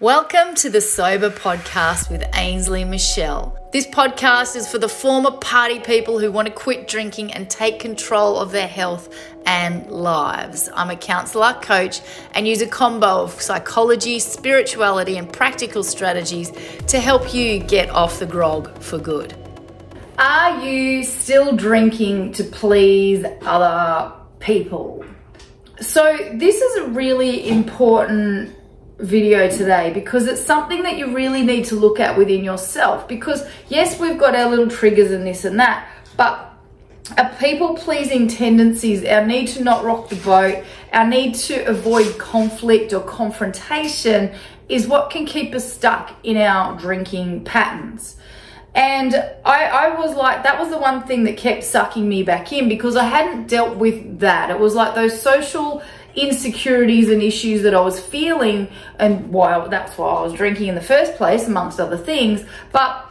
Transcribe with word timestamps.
Welcome 0.00 0.54
to 0.56 0.68
the 0.68 0.82
Sober 0.82 1.30
Podcast 1.30 2.10
with 2.10 2.22
Ainsley 2.34 2.84
Michelle. 2.84 3.58
This 3.72 3.86
podcast 3.86 4.54
is 4.54 4.68
for 4.68 4.76
the 4.76 4.90
former 4.90 5.30
party 5.30 5.80
people 5.80 6.18
who 6.18 6.30
want 6.30 6.48
to 6.48 6.52
quit 6.52 6.86
drinking 6.86 7.32
and 7.32 7.48
take 7.48 7.80
control 7.80 8.36
of 8.36 8.52
their 8.52 8.68
health 8.68 9.08
and 9.46 9.90
lives. 9.90 10.68
I'm 10.74 10.90
a 10.90 10.96
counselor, 10.96 11.54
coach, 11.62 12.02
and 12.34 12.46
use 12.46 12.60
a 12.60 12.66
combo 12.66 13.22
of 13.22 13.40
psychology, 13.40 14.18
spirituality, 14.18 15.16
and 15.16 15.32
practical 15.32 15.82
strategies 15.82 16.52
to 16.88 17.00
help 17.00 17.32
you 17.32 17.60
get 17.60 17.88
off 17.88 18.18
the 18.18 18.26
grog 18.26 18.78
for 18.82 18.98
good. 18.98 19.34
Are 20.18 20.62
you 20.62 21.04
still 21.04 21.56
drinking 21.56 22.34
to 22.34 22.44
please 22.44 23.24
other 23.46 24.12
people? 24.40 25.06
So, 25.80 26.18
this 26.34 26.60
is 26.60 26.76
a 26.84 26.88
really 26.88 27.48
important 27.48 28.54
video 28.98 29.48
today 29.50 29.92
because 29.92 30.26
it's 30.26 30.42
something 30.42 30.82
that 30.82 30.96
you 30.96 31.14
really 31.14 31.42
need 31.42 31.66
to 31.66 31.74
look 31.74 32.00
at 32.00 32.16
within 32.16 32.42
yourself 32.42 33.06
because 33.06 33.46
yes 33.68 34.00
we've 34.00 34.18
got 34.18 34.34
our 34.34 34.48
little 34.48 34.68
triggers 34.68 35.10
and 35.10 35.26
this 35.26 35.44
and 35.44 35.60
that 35.60 35.86
but 36.16 36.54
our 37.18 37.28
people 37.34 37.74
pleasing 37.74 38.26
tendencies 38.26 39.04
our 39.04 39.24
need 39.26 39.46
to 39.48 39.62
not 39.62 39.84
rock 39.84 40.08
the 40.08 40.16
boat 40.16 40.64
our 40.94 41.06
need 41.06 41.34
to 41.34 41.62
avoid 41.66 42.18
conflict 42.18 42.94
or 42.94 43.00
confrontation 43.00 44.34
is 44.70 44.86
what 44.88 45.10
can 45.10 45.26
keep 45.26 45.54
us 45.54 45.70
stuck 45.70 46.14
in 46.22 46.38
our 46.38 46.78
drinking 46.78 47.44
patterns 47.44 48.16
and 48.74 49.14
I, 49.42 49.64
I 49.68 49.98
was 49.98 50.14
like, 50.14 50.42
that 50.42 50.60
was 50.60 50.68
the 50.68 50.76
one 50.76 51.06
thing 51.06 51.24
that 51.24 51.38
kept 51.38 51.64
sucking 51.64 52.06
me 52.06 52.22
back 52.22 52.52
in 52.52 52.68
because 52.68 52.94
I 52.94 53.04
hadn't 53.04 53.48
dealt 53.48 53.78
with 53.78 54.18
that. 54.20 54.50
It 54.50 54.60
was 54.60 54.74
like 54.74 54.94
those 54.94 55.18
social 55.18 55.82
insecurities 56.16 57.10
and 57.10 57.22
issues 57.22 57.62
that 57.62 57.74
I 57.74 57.80
was 57.80 58.00
feeling 58.00 58.68
and 58.98 59.30
why 59.32 59.68
that's 59.68 59.96
why 59.96 60.08
I 60.08 60.22
was 60.22 60.32
drinking 60.32 60.68
in 60.68 60.74
the 60.74 60.80
first 60.80 61.14
place 61.16 61.46
amongst 61.46 61.78
other 61.78 61.98
things. 61.98 62.42
But 62.72 63.06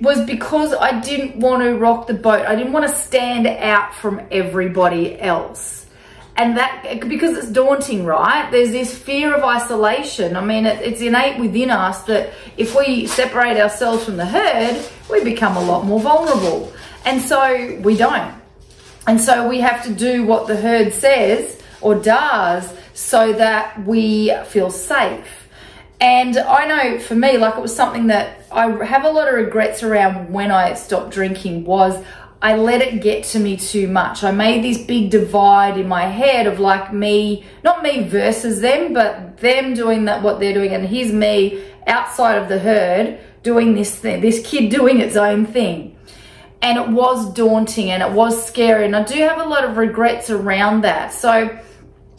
was 0.00 0.20
because 0.26 0.74
I 0.74 1.00
didn't 1.00 1.36
want 1.36 1.62
to 1.62 1.74
rock 1.74 2.06
the 2.06 2.14
boat. 2.14 2.46
I 2.46 2.54
didn't 2.54 2.74
want 2.74 2.86
to 2.86 2.94
stand 2.94 3.46
out 3.46 3.94
from 3.94 4.20
everybody 4.30 5.18
else. 5.18 5.86
And 6.38 6.58
that 6.58 7.00
because 7.08 7.34
it's 7.38 7.48
daunting 7.48 8.04
right? 8.04 8.50
There's 8.50 8.70
this 8.70 8.96
fear 8.96 9.34
of 9.34 9.42
isolation. 9.42 10.36
I 10.36 10.44
mean 10.44 10.66
it, 10.66 10.82
it's 10.82 11.00
innate 11.00 11.40
within 11.40 11.70
us 11.70 12.02
that 12.04 12.34
if 12.58 12.76
we 12.76 13.06
separate 13.06 13.58
ourselves 13.58 14.04
from 14.04 14.18
the 14.18 14.26
herd 14.26 14.86
we 15.10 15.24
become 15.24 15.56
a 15.56 15.62
lot 15.62 15.86
more 15.86 15.98
vulnerable. 15.98 16.70
And 17.06 17.22
so 17.22 17.80
we 17.82 17.96
don't. 17.96 18.34
And 19.06 19.18
so 19.18 19.48
we 19.48 19.60
have 19.60 19.82
to 19.84 19.94
do 19.94 20.26
what 20.26 20.46
the 20.46 20.56
herd 20.56 20.92
says 20.92 21.55
or 21.80 21.94
does 21.94 22.72
so 22.94 23.32
that 23.32 23.84
we 23.86 24.34
feel 24.46 24.70
safe. 24.70 25.48
And 26.00 26.36
I 26.36 26.66
know 26.66 26.98
for 26.98 27.14
me, 27.14 27.38
like 27.38 27.56
it 27.56 27.62
was 27.62 27.74
something 27.74 28.08
that 28.08 28.42
I 28.52 28.84
have 28.84 29.04
a 29.04 29.10
lot 29.10 29.28
of 29.28 29.34
regrets 29.34 29.82
around 29.82 30.32
when 30.32 30.50
I 30.50 30.74
stopped 30.74 31.10
drinking 31.10 31.64
was 31.64 32.02
I 32.42 32.56
let 32.56 32.82
it 32.82 33.00
get 33.00 33.24
to 33.26 33.38
me 33.38 33.56
too 33.56 33.88
much. 33.88 34.22
I 34.22 34.30
made 34.30 34.62
this 34.62 34.78
big 34.78 35.10
divide 35.10 35.78
in 35.78 35.88
my 35.88 36.04
head 36.04 36.46
of 36.46 36.60
like 36.60 36.92
me, 36.92 37.46
not 37.64 37.82
me 37.82 38.06
versus 38.06 38.60
them, 38.60 38.92
but 38.92 39.38
them 39.38 39.72
doing 39.72 40.04
that 40.04 40.22
what 40.22 40.38
they're 40.38 40.52
doing, 40.52 40.72
and 40.72 40.86
here's 40.86 41.12
me 41.12 41.64
outside 41.86 42.36
of 42.36 42.48
the 42.48 42.58
herd 42.58 43.18
doing 43.42 43.74
this 43.74 43.94
thing, 43.94 44.20
this 44.20 44.46
kid 44.46 44.70
doing 44.70 45.00
its 45.00 45.16
own 45.16 45.46
thing. 45.46 45.95
And 46.62 46.78
it 46.78 46.88
was 46.88 47.32
daunting 47.34 47.90
and 47.90 48.02
it 48.02 48.12
was 48.12 48.44
scary, 48.44 48.86
and 48.86 48.96
I 48.96 49.04
do 49.04 49.14
have 49.20 49.40
a 49.40 49.44
lot 49.44 49.64
of 49.64 49.76
regrets 49.76 50.30
around 50.30 50.82
that. 50.82 51.12
So 51.12 51.58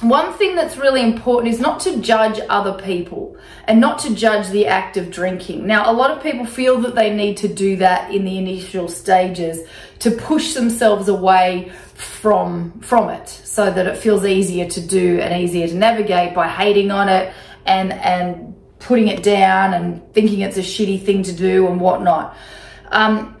one 0.00 0.32
thing 0.34 0.56
that's 0.56 0.76
really 0.76 1.02
important 1.02 1.54
is 1.54 1.60
not 1.60 1.80
to 1.80 2.00
judge 2.00 2.40
other 2.48 2.72
people 2.82 3.36
and 3.66 3.80
not 3.80 4.00
to 4.00 4.14
judge 4.14 4.48
the 4.48 4.66
act 4.66 4.96
of 4.96 5.10
drinking. 5.10 5.66
Now, 5.66 5.90
a 5.90 5.94
lot 5.94 6.10
of 6.10 6.22
people 6.22 6.44
feel 6.44 6.80
that 6.80 6.94
they 6.94 7.14
need 7.14 7.36
to 7.38 7.48
do 7.48 7.76
that 7.76 8.12
in 8.12 8.24
the 8.24 8.36
initial 8.36 8.88
stages 8.88 9.66
to 10.00 10.10
push 10.10 10.54
themselves 10.54 11.08
away 11.08 11.72
from 11.94 12.80
from 12.80 13.08
it 13.08 13.28
so 13.28 13.70
that 13.70 13.86
it 13.86 13.96
feels 13.96 14.26
easier 14.26 14.68
to 14.68 14.80
do 14.80 15.20
and 15.20 15.42
easier 15.42 15.68
to 15.68 15.74
navigate 15.74 16.34
by 16.34 16.48
hating 16.48 16.90
on 16.90 17.08
it 17.08 17.32
and 17.64 17.92
and 17.92 18.54
putting 18.80 19.08
it 19.08 19.22
down 19.22 19.72
and 19.72 20.12
thinking 20.12 20.40
it's 20.40 20.56
a 20.56 20.60
shitty 20.60 21.02
thing 21.02 21.22
to 21.22 21.32
do 21.32 21.66
and 21.68 21.80
whatnot. 21.80 22.36
Um, 22.90 23.36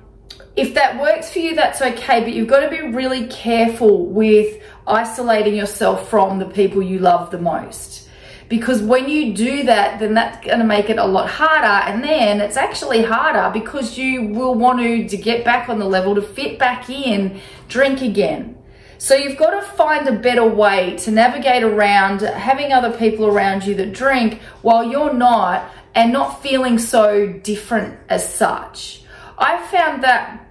if 0.56 0.74
that 0.74 1.00
works 1.00 1.32
for 1.32 1.40
you, 1.40 1.54
that's 1.54 1.82
okay, 1.82 2.20
but 2.20 2.32
you've 2.32 2.48
got 2.48 2.60
to 2.60 2.70
be 2.70 2.80
really 2.80 3.26
careful 3.26 4.06
with 4.06 4.62
isolating 4.86 5.56
yourself 5.56 6.08
from 6.08 6.38
the 6.38 6.46
people 6.46 6.82
you 6.82 7.00
love 7.00 7.30
the 7.30 7.38
most. 7.38 8.08
Because 8.48 8.82
when 8.82 9.08
you 9.08 9.34
do 9.34 9.64
that, 9.64 9.98
then 9.98 10.14
that's 10.14 10.46
going 10.46 10.60
to 10.60 10.64
make 10.64 10.90
it 10.90 10.98
a 10.98 11.04
lot 11.04 11.28
harder. 11.28 11.66
And 11.66 12.04
then 12.04 12.40
it's 12.40 12.56
actually 12.56 13.02
harder 13.02 13.50
because 13.52 13.98
you 13.98 14.28
will 14.28 14.54
want 14.54 14.78
to, 14.80 15.08
to 15.08 15.16
get 15.16 15.44
back 15.44 15.68
on 15.68 15.78
the 15.78 15.86
level 15.86 16.14
to 16.14 16.22
fit 16.22 16.58
back 16.58 16.88
in, 16.88 17.40
drink 17.68 18.02
again. 18.02 18.56
So 18.98 19.14
you've 19.14 19.38
got 19.38 19.58
to 19.58 19.62
find 19.62 20.06
a 20.06 20.12
better 20.12 20.46
way 20.46 20.96
to 20.98 21.10
navigate 21.10 21.64
around 21.64 22.20
having 22.20 22.72
other 22.72 22.96
people 22.96 23.26
around 23.26 23.64
you 23.64 23.74
that 23.76 23.92
drink 23.92 24.40
while 24.62 24.88
you're 24.88 25.12
not 25.12 25.68
and 25.94 26.12
not 26.12 26.42
feeling 26.42 26.78
so 26.78 27.26
different 27.26 27.98
as 28.08 28.32
such. 28.32 29.02
I 29.36 29.66
found 29.66 30.04
that 30.04 30.43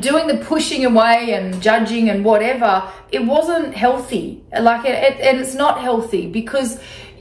doing 0.00 0.26
the 0.26 0.36
pushing 0.36 0.84
away 0.84 1.32
and 1.32 1.60
judging 1.62 2.10
and 2.10 2.24
whatever, 2.24 2.90
it 3.10 3.24
wasn't 3.24 3.74
healthy. 3.74 4.44
Like, 4.58 4.84
it, 4.84 4.94
it, 4.94 5.20
and 5.20 5.38
it's 5.38 5.54
not 5.54 5.80
healthy 5.80 6.26
because 6.26 6.80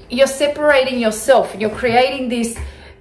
you're 0.09 0.27
separating 0.27 0.99
yourself 0.99 1.53
and 1.53 1.61
you're 1.61 1.69
creating 1.75 2.29
this 2.29 2.57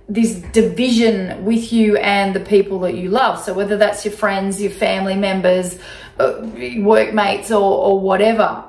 this 0.07 0.35
division 0.53 1.45
with 1.47 1.73
you 1.73 1.97
and 1.97 2.35
the 2.35 2.41
people 2.41 2.81
that 2.81 2.95
you 2.95 3.09
love. 3.09 3.43
So 3.43 3.55
whether 3.55 3.79
that's 3.79 4.05
your 4.05 4.13
friends, 4.13 4.61
your 4.61 4.71
family 4.71 5.17
members, 5.17 5.79
uh, 6.19 6.47
workmates, 6.77 7.51
or, 7.51 7.63
or 7.63 8.01
whatever. 8.01 8.65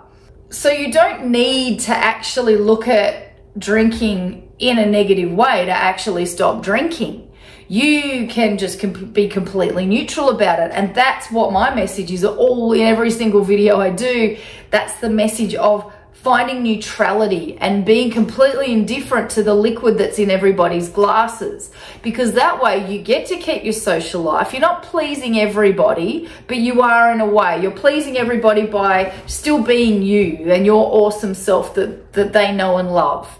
So 0.49 0.69
you 0.69 0.93
don't 0.93 1.25
need 1.25 1.81
to 1.81 1.91
actually 1.91 2.55
look 2.55 2.87
at 2.87 3.34
drinking 3.57 4.51
in 4.59 4.77
a 4.77 4.85
negative 4.85 5.31
way 5.31 5.66
to 5.66 5.71
actually 5.71 6.25
stop 6.25 6.63
drinking 6.63 7.25
you 7.67 8.27
can 8.27 8.57
just 8.57 8.79
com- 8.79 9.11
be 9.11 9.27
completely 9.27 9.85
neutral 9.85 10.29
about 10.29 10.59
it. 10.59 10.71
And 10.73 10.93
that's 10.93 11.31
what 11.31 11.51
my 11.51 11.73
message 11.73 12.11
is 12.11 12.23
all 12.23 12.73
in 12.73 12.81
every 12.81 13.11
single 13.11 13.43
video 13.43 13.79
I 13.79 13.89
do. 13.89 14.38
That's 14.69 14.99
the 14.99 15.09
message 15.09 15.55
of 15.55 15.91
finding 16.13 16.63
neutrality 16.63 17.55
and 17.57 17.85
being 17.85 18.09
completely 18.09 18.71
indifferent 18.71 19.29
to 19.29 19.43
the 19.43 19.53
liquid 19.53 19.95
that's 19.97 20.17
in 20.17 20.31
everybody's 20.31 20.89
glasses. 20.89 21.72
Because 22.01 22.33
that 22.33 22.61
way 22.61 22.91
you 22.91 23.01
get 23.01 23.27
to 23.27 23.37
keep 23.37 23.63
your 23.63 23.73
social 23.73 24.22
life. 24.22 24.51
You're 24.51 24.61
not 24.61 24.83
pleasing 24.83 25.39
everybody, 25.39 26.27
but 26.47 26.57
you 26.57 26.81
are 26.81 27.11
in 27.11 27.22
a 27.22 27.27
way. 27.27 27.61
You're 27.61 27.72
pleasing 27.72 28.17
everybody 28.17 28.66
by 28.66 29.13
still 29.27 29.61
being 29.61 30.01
you 30.01 30.51
and 30.51 30.66
your 30.66 30.85
awesome 30.85 31.35
self 31.35 31.75
that, 31.75 32.13
that 32.13 32.33
they 32.33 32.51
know 32.51 32.77
and 32.77 32.91
love. 32.91 33.39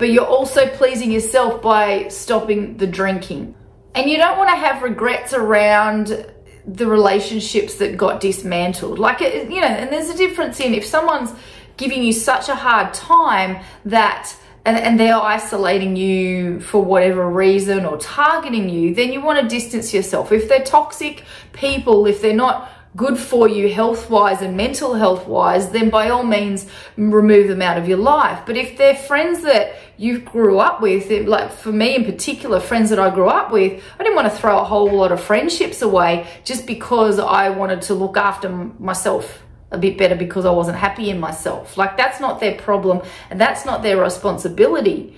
But 0.00 0.12
you're 0.12 0.24
also 0.24 0.66
pleasing 0.66 1.12
yourself 1.12 1.60
by 1.60 2.08
stopping 2.08 2.78
the 2.78 2.86
drinking. 2.86 3.54
And 3.94 4.10
you 4.10 4.16
don't 4.16 4.38
want 4.38 4.48
to 4.48 4.56
have 4.56 4.82
regrets 4.82 5.34
around 5.34 6.26
the 6.66 6.86
relationships 6.86 7.74
that 7.76 7.98
got 7.98 8.18
dismantled. 8.18 8.98
Like, 8.98 9.20
you 9.20 9.60
know, 9.60 9.66
and 9.66 9.92
there's 9.92 10.08
a 10.08 10.16
difference 10.16 10.58
in 10.58 10.72
if 10.72 10.86
someone's 10.86 11.34
giving 11.76 12.02
you 12.02 12.14
such 12.14 12.48
a 12.48 12.54
hard 12.54 12.94
time 12.94 13.62
that 13.84 14.34
and, 14.64 14.78
and 14.78 14.98
they're 14.98 15.20
isolating 15.20 15.96
you 15.96 16.60
for 16.60 16.82
whatever 16.82 17.28
reason 17.28 17.84
or 17.84 17.98
targeting 17.98 18.70
you, 18.70 18.94
then 18.94 19.12
you 19.12 19.20
want 19.20 19.38
to 19.38 19.48
distance 19.48 19.92
yourself. 19.92 20.32
If 20.32 20.48
they're 20.48 20.64
toxic 20.64 21.24
people, 21.52 22.06
if 22.06 22.22
they're 22.22 22.32
not 22.32 22.70
good 22.96 23.16
for 23.18 23.48
you 23.48 23.72
health 23.72 24.10
wise 24.10 24.42
and 24.42 24.56
mental 24.56 24.94
health 24.94 25.26
wise, 25.26 25.70
then 25.70 25.90
by 25.90 26.08
all 26.08 26.24
means 26.24 26.66
remove 26.96 27.48
them 27.48 27.62
out 27.62 27.78
of 27.78 27.88
your 27.88 27.98
life. 27.98 28.42
But 28.46 28.56
if 28.56 28.76
they're 28.76 28.96
friends 28.96 29.42
that 29.42 29.76
you 29.96 30.18
grew 30.18 30.58
up 30.58 30.80
with, 30.80 31.10
like 31.28 31.52
for 31.52 31.72
me 31.72 31.94
in 31.94 32.04
particular, 32.04 32.58
friends 32.58 32.90
that 32.90 32.98
I 32.98 33.14
grew 33.14 33.28
up 33.28 33.52
with, 33.52 33.82
I 33.98 34.02
didn't 34.02 34.16
want 34.16 34.32
to 34.32 34.36
throw 34.36 34.58
a 34.58 34.64
whole 34.64 34.92
lot 34.92 35.12
of 35.12 35.20
friendships 35.20 35.82
away 35.82 36.26
just 36.44 36.66
because 36.66 37.18
I 37.18 37.50
wanted 37.50 37.82
to 37.82 37.94
look 37.94 38.16
after 38.16 38.48
myself 38.48 39.42
a 39.70 39.78
bit 39.78 39.96
better 39.96 40.16
because 40.16 40.44
I 40.44 40.50
wasn't 40.50 40.78
happy 40.78 41.10
in 41.10 41.20
myself. 41.20 41.76
Like 41.76 41.96
that's 41.96 42.18
not 42.20 42.40
their 42.40 42.56
problem 42.56 43.02
and 43.30 43.40
that's 43.40 43.64
not 43.64 43.82
their 43.82 44.02
responsibility. 44.02 45.16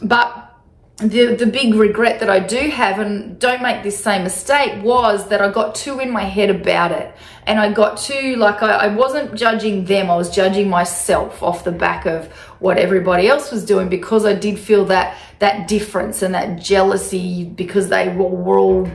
But 0.00 0.53
the 0.98 1.34
the 1.34 1.46
big 1.46 1.74
regret 1.74 2.20
that 2.20 2.30
I 2.30 2.38
do 2.38 2.70
have 2.70 3.00
and 3.00 3.36
don't 3.40 3.62
make 3.62 3.82
this 3.82 3.98
same 3.98 4.22
mistake 4.22 4.80
was 4.84 5.28
that 5.28 5.42
I 5.42 5.50
got 5.50 5.74
too 5.74 5.98
in 5.98 6.12
my 6.12 6.22
head 6.22 6.50
about 6.50 6.92
it. 6.92 7.12
And 7.48 7.58
I 7.58 7.72
got 7.72 7.98
too 7.98 8.36
like 8.36 8.62
I, 8.62 8.70
I 8.70 8.94
wasn't 8.94 9.34
judging 9.34 9.86
them 9.86 10.08
I 10.08 10.16
was 10.16 10.30
judging 10.30 10.70
myself 10.70 11.42
off 11.42 11.64
the 11.64 11.72
back 11.72 12.06
of 12.06 12.30
what 12.60 12.78
everybody 12.78 13.26
else 13.26 13.50
was 13.50 13.64
doing 13.64 13.88
because 13.88 14.24
I 14.24 14.34
did 14.34 14.56
feel 14.56 14.84
that 14.84 15.18
that 15.40 15.66
difference 15.66 16.22
and 16.22 16.32
that 16.34 16.60
jealousy 16.62 17.44
because 17.44 17.88
they 17.88 18.08
were, 18.08 18.28
were 18.28 18.58
all 18.58 18.88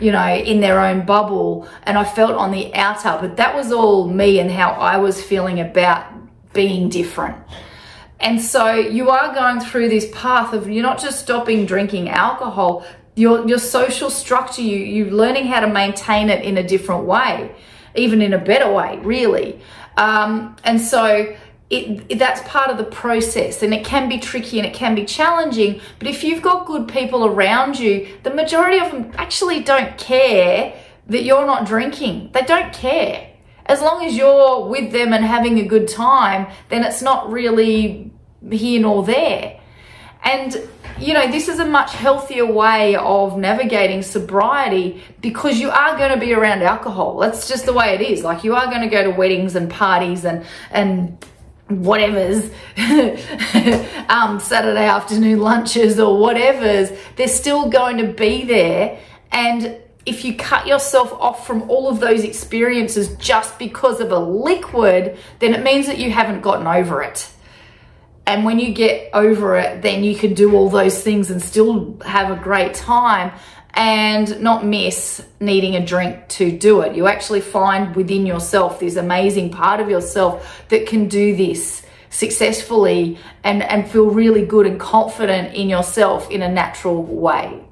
you 0.00 0.10
know 0.10 0.34
in 0.34 0.60
their 0.60 0.80
own 0.80 1.04
bubble 1.04 1.68
and 1.82 1.98
I 1.98 2.04
felt 2.04 2.32
on 2.32 2.50
the 2.50 2.74
outer. 2.74 3.18
But 3.20 3.36
that 3.36 3.54
was 3.54 3.70
all 3.72 4.08
me 4.08 4.38
and 4.38 4.50
how 4.50 4.70
I 4.70 4.96
was 4.96 5.22
feeling 5.22 5.60
about 5.60 6.06
being 6.54 6.88
different 6.88 7.36
And 8.22 8.40
so 8.40 8.72
you 8.72 9.10
are 9.10 9.34
going 9.34 9.60
through 9.60 9.88
this 9.88 10.08
path 10.12 10.52
of 10.52 10.70
you're 10.70 10.82
not 10.82 11.00
just 11.00 11.20
stopping 11.20 11.66
drinking 11.66 12.08
alcohol, 12.08 12.86
your 13.16 13.46
your 13.46 13.58
social 13.58 14.10
structure, 14.10 14.62
you 14.62 14.78
you're 14.78 15.10
learning 15.10 15.46
how 15.46 15.60
to 15.60 15.66
maintain 15.66 16.30
it 16.30 16.44
in 16.44 16.56
a 16.56 16.62
different 16.62 17.04
way, 17.04 17.54
even 17.96 18.22
in 18.22 18.32
a 18.32 18.38
better 18.38 18.72
way, 18.72 18.98
really. 18.98 19.60
Um, 19.96 20.56
and 20.64 20.80
so 20.80 21.34
it, 21.68 22.18
that's 22.18 22.46
part 22.48 22.70
of 22.70 22.78
the 22.78 22.84
process 22.84 23.62
and 23.62 23.74
it 23.74 23.84
can 23.84 24.08
be 24.08 24.18
tricky 24.18 24.58
and 24.58 24.66
it 24.66 24.74
can 24.74 24.94
be 24.94 25.04
challenging. 25.04 25.80
But 25.98 26.06
if 26.06 26.22
you've 26.22 26.42
got 26.42 26.66
good 26.66 26.86
people 26.86 27.26
around 27.26 27.78
you, 27.78 28.06
the 28.22 28.30
majority 28.30 28.78
of 28.78 28.92
them 28.92 29.12
actually 29.16 29.62
don't 29.62 29.98
care 29.98 30.74
that 31.08 31.24
you're 31.24 31.46
not 31.46 31.66
drinking. 31.66 32.30
They 32.32 32.42
don't 32.42 32.72
care. 32.72 33.30
As 33.66 33.80
long 33.80 34.04
as 34.04 34.16
you're 34.16 34.66
with 34.66 34.92
them 34.92 35.12
and 35.12 35.24
having 35.24 35.58
a 35.58 35.64
good 35.64 35.88
time, 35.88 36.46
then 36.68 36.84
it's 36.84 37.02
not 37.02 37.30
really 37.30 38.11
here 38.50 38.80
nor 38.80 39.04
there. 39.04 39.60
And 40.24 40.56
you 40.98 41.14
know, 41.14 41.30
this 41.30 41.48
is 41.48 41.58
a 41.58 41.64
much 41.64 41.92
healthier 41.92 42.46
way 42.46 42.94
of 42.94 43.36
navigating 43.36 44.02
sobriety 44.02 45.02
because 45.20 45.58
you 45.58 45.70
are 45.70 45.96
going 45.96 46.12
to 46.12 46.18
be 46.18 46.32
around 46.32 46.62
alcohol. 46.62 47.18
That's 47.18 47.48
just 47.48 47.66
the 47.66 47.72
way 47.72 47.94
it 47.94 48.00
is. 48.00 48.22
Like 48.22 48.44
you 48.44 48.54
are 48.54 48.66
going 48.66 48.82
to 48.82 48.88
go 48.88 49.02
to 49.02 49.10
weddings 49.10 49.56
and 49.56 49.70
parties 49.70 50.24
and 50.24 50.44
and 50.70 51.24
whatever's 51.68 52.50
um, 54.08 54.38
Saturday 54.38 54.84
afternoon 54.84 55.40
lunches 55.40 55.98
or 55.98 56.18
whatever's. 56.18 56.96
They're 57.16 57.28
still 57.28 57.68
going 57.68 57.98
to 57.98 58.12
be 58.12 58.44
there 58.44 59.00
and 59.32 59.78
if 60.04 60.24
you 60.24 60.36
cut 60.36 60.66
yourself 60.66 61.12
off 61.12 61.46
from 61.46 61.70
all 61.70 61.88
of 61.88 62.00
those 62.00 62.24
experiences 62.24 63.14
just 63.16 63.58
because 63.58 64.00
of 64.00 64.10
a 64.10 64.18
liquid, 64.18 65.16
then 65.38 65.54
it 65.54 65.62
means 65.62 65.86
that 65.86 65.98
you 65.98 66.10
haven't 66.10 66.40
gotten 66.40 66.66
over 66.66 67.02
it. 67.02 67.30
And 68.26 68.44
when 68.44 68.58
you 68.58 68.72
get 68.72 69.10
over 69.12 69.56
it, 69.56 69.82
then 69.82 70.04
you 70.04 70.16
can 70.16 70.34
do 70.34 70.54
all 70.54 70.68
those 70.68 71.02
things 71.02 71.30
and 71.30 71.42
still 71.42 71.98
have 72.04 72.30
a 72.30 72.40
great 72.40 72.74
time 72.74 73.32
and 73.74 74.40
not 74.40 74.64
miss 74.64 75.24
needing 75.40 75.76
a 75.76 75.84
drink 75.84 76.28
to 76.28 76.56
do 76.56 76.82
it. 76.82 76.94
You 76.94 77.06
actually 77.06 77.40
find 77.40 77.96
within 77.96 78.26
yourself 78.26 78.80
this 78.80 78.96
amazing 78.96 79.50
part 79.50 79.80
of 79.80 79.88
yourself 79.88 80.64
that 80.68 80.86
can 80.86 81.08
do 81.08 81.34
this 81.34 81.82
successfully 82.10 83.18
and, 83.42 83.62
and 83.62 83.90
feel 83.90 84.10
really 84.10 84.44
good 84.44 84.66
and 84.66 84.78
confident 84.78 85.54
in 85.54 85.68
yourself 85.68 86.30
in 86.30 86.42
a 86.42 86.48
natural 86.48 87.02
way. 87.02 87.64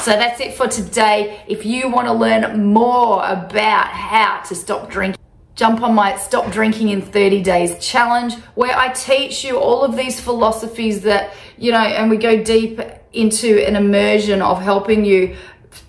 So 0.00 0.10
that's 0.10 0.40
it 0.40 0.54
for 0.54 0.66
today. 0.66 1.42
If 1.46 1.64
you 1.64 1.88
want 1.88 2.08
to 2.08 2.12
learn 2.12 2.64
more 2.64 3.24
about 3.24 3.86
how 3.86 4.42
to 4.48 4.54
stop 4.54 4.90
drinking, 4.90 5.23
jump 5.54 5.82
on 5.82 5.94
my 5.94 6.16
Stop 6.16 6.50
Drinking 6.50 6.88
in 6.88 7.02
30 7.02 7.42
Days 7.42 7.78
challenge 7.84 8.34
where 8.54 8.76
I 8.76 8.92
teach 8.92 9.44
you 9.44 9.58
all 9.58 9.82
of 9.82 9.96
these 9.96 10.20
philosophies 10.20 11.02
that, 11.02 11.32
you 11.56 11.72
know, 11.72 11.78
and 11.78 12.10
we 12.10 12.16
go 12.16 12.42
deep 12.42 12.80
into 13.12 13.64
an 13.64 13.76
immersion 13.76 14.42
of 14.42 14.60
helping 14.60 15.04
you 15.04 15.36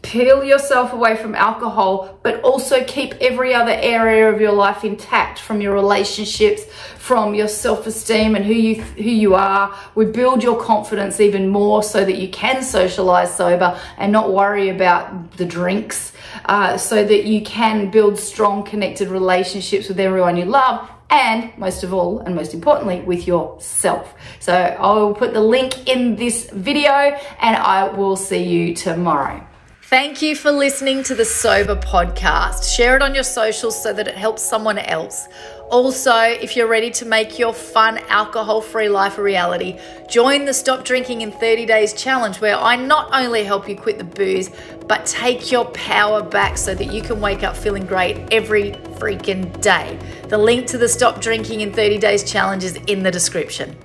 peel 0.02 0.44
yourself 0.44 0.94
away 0.94 1.16
from 1.16 1.36
alcohol, 1.36 2.20
but 2.24 2.42
also 2.42 2.84
keep 2.86 3.14
every 3.16 3.54
other 3.54 3.72
area 3.72 4.32
of 4.32 4.40
your 4.40 4.52
life 4.52 4.84
intact 4.84 5.40
from 5.40 5.62
your 5.62 5.74
relationships, 5.74 6.64
from 6.98 7.34
your 7.36 7.48
self-esteem 7.48 8.36
and 8.36 8.46
who 8.46 8.54
you 8.54 8.82
who 8.82 9.10
you 9.10 9.36
are. 9.36 9.76
We 9.96 10.06
build 10.06 10.44
your 10.44 10.62
confidence 10.62 11.20
even 11.20 11.50
more 11.50 11.84
so 11.84 12.06
that 12.06 12.18
you 12.18 12.30
can 12.30 12.64
socialize 12.64 13.36
sober 13.36 13.80
and 13.98 14.12
not 14.12 14.32
worry 14.32 14.70
about 14.70 15.38
the 15.38 15.46
drinks, 15.46 16.14
uh, 16.46 16.78
so 16.78 17.04
that 17.04 17.26
you 17.26 17.42
can 17.42 17.92
build 17.92 18.18
strong 18.18 18.64
connected 18.64 19.10
relationships 19.10 19.88
with 19.88 20.00
everyone 20.00 20.38
you 20.38 20.46
love 20.46 20.90
and 21.10 21.56
most 21.58 21.84
of 21.84 21.94
all 21.94 22.20
and 22.20 22.36
most 22.36 22.54
importantly 22.54 23.00
with 23.02 23.28
yourself 23.28 24.16
so 24.40 24.54
i 24.54 24.94
will 24.94 25.14
put 25.14 25.34
the 25.34 25.40
link 25.40 25.88
in 25.88 26.16
this 26.16 26.50
video 26.50 26.92
and 26.92 27.56
i 27.58 27.88
will 27.88 28.16
see 28.16 28.44
you 28.44 28.74
tomorrow 28.74 29.46
Thank 29.96 30.22
you 30.22 30.36
for 30.36 30.52
listening 30.52 31.04
to 31.04 31.16
the 31.16 31.24
Sober 31.24 31.78
Podcast. 31.78 32.76
Share 32.76 32.98
it 32.98 33.02
on 33.02 33.16
your 33.16 33.24
socials 33.24 33.82
so 33.82 33.94
that 33.94 34.10
it 34.10 34.16
helps 34.16 34.42
someone 34.42 34.78
else. 34.78 35.30
Also, 35.72 36.14
if 36.14 36.58
you're 36.58 36.68
ready 36.68 36.92
to 36.92 37.06
make 37.06 37.40
your 37.40 37.54
fun, 37.54 38.00
alcohol 38.10 38.60
free 38.60 38.90
life 38.90 39.18
a 39.18 39.24
reality, 39.24 39.80
join 40.10 40.44
the 40.44 40.54
Stop 40.54 40.84
Drinking 40.84 41.22
in 41.22 41.32
30 41.32 41.66
Days 41.66 41.94
challenge, 41.94 42.42
where 42.42 42.58
I 42.58 42.76
not 42.76 43.10
only 43.14 43.46
help 43.46 43.70
you 43.70 43.78
quit 43.78 43.98
the 43.98 44.04
booze, 44.04 44.50
but 44.86 45.06
take 45.06 45.50
your 45.50 45.64
power 45.68 46.22
back 46.22 46.58
so 46.58 46.76
that 46.76 46.92
you 46.92 47.02
can 47.02 47.22
wake 47.22 47.44
up 47.44 47.56
feeling 47.56 47.86
great 47.86 48.18
every 48.34 48.72
freaking 49.00 49.62
day. 49.62 49.98
The 50.28 50.38
link 50.38 50.68
to 50.68 50.78
the 50.78 50.90
Stop 50.90 51.22
Drinking 51.22 51.62
in 51.62 51.72
30 51.72 52.00
Days 52.00 52.30
challenge 52.30 52.66
is 52.66 52.76
in 52.88 53.02
the 53.02 53.12
description. 53.12 53.78